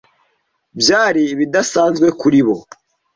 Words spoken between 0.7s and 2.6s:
byari ibidasanzwe kuri bo